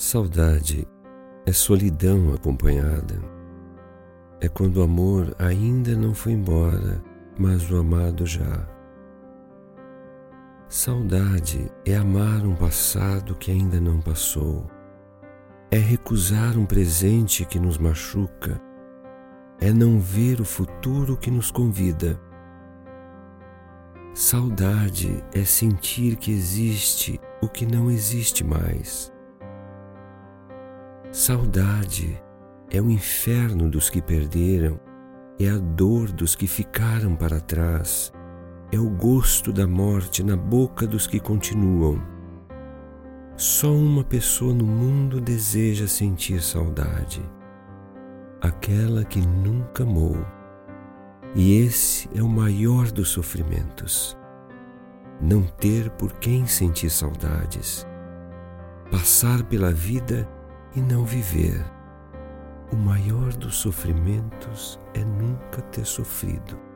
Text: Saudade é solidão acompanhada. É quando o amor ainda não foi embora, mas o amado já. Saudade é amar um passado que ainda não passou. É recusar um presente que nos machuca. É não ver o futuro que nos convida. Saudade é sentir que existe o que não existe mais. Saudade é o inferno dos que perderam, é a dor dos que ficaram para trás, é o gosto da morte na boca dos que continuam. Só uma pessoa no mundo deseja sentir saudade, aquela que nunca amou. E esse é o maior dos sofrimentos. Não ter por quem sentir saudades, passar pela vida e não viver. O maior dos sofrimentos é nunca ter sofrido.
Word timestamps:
Saudade 0.00 0.86
é 1.44 1.52
solidão 1.52 2.32
acompanhada. 2.32 3.20
É 4.40 4.48
quando 4.48 4.76
o 4.76 4.82
amor 4.82 5.34
ainda 5.40 5.96
não 5.96 6.14
foi 6.14 6.34
embora, 6.34 7.02
mas 7.36 7.68
o 7.68 7.78
amado 7.78 8.24
já. 8.24 8.68
Saudade 10.68 11.68
é 11.84 11.96
amar 11.96 12.46
um 12.46 12.54
passado 12.54 13.34
que 13.34 13.50
ainda 13.50 13.80
não 13.80 14.00
passou. 14.00 14.70
É 15.68 15.78
recusar 15.78 16.56
um 16.56 16.64
presente 16.64 17.44
que 17.44 17.58
nos 17.58 17.76
machuca. 17.76 18.62
É 19.60 19.72
não 19.72 19.98
ver 19.98 20.40
o 20.40 20.44
futuro 20.44 21.16
que 21.16 21.28
nos 21.28 21.50
convida. 21.50 22.20
Saudade 24.14 25.24
é 25.34 25.42
sentir 25.42 26.14
que 26.14 26.30
existe 26.30 27.20
o 27.42 27.48
que 27.48 27.66
não 27.66 27.90
existe 27.90 28.44
mais. 28.44 29.12
Saudade 31.18 32.16
é 32.70 32.80
o 32.80 32.88
inferno 32.88 33.68
dos 33.68 33.90
que 33.90 34.00
perderam, 34.00 34.78
é 35.36 35.48
a 35.48 35.58
dor 35.58 36.12
dos 36.12 36.36
que 36.36 36.46
ficaram 36.46 37.16
para 37.16 37.40
trás, 37.40 38.12
é 38.70 38.78
o 38.78 38.88
gosto 38.88 39.52
da 39.52 39.66
morte 39.66 40.22
na 40.22 40.36
boca 40.36 40.86
dos 40.86 41.08
que 41.08 41.18
continuam. 41.18 42.00
Só 43.36 43.74
uma 43.74 44.04
pessoa 44.04 44.54
no 44.54 44.64
mundo 44.64 45.20
deseja 45.20 45.88
sentir 45.88 46.40
saudade, 46.40 47.20
aquela 48.40 49.02
que 49.02 49.18
nunca 49.18 49.82
amou. 49.82 50.24
E 51.34 51.58
esse 51.62 52.08
é 52.14 52.22
o 52.22 52.28
maior 52.28 52.92
dos 52.92 53.08
sofrimentos. 53.08 54.16
Não 55.20 55.42
ter 55.42 55.90
por 55.90 56.12
quem 56.20 56.46
sentir 56.46 56.90
saudades, 56.90 57.84
passar 58.88 59.42
pela 59.42 59.72
vida 59.72 60.37
e 60.74 60.80
não 60.80 61.04
viver. 61.04 61.64
O 62.72 62.76
maior 62.76 63.32
dos 63.32 63.56
sofrimentos 63.56 64.78
é 64.94 65.04
nunca 65.04 65.62
ter 65.62 65.84
sofrido. 65.84 66.67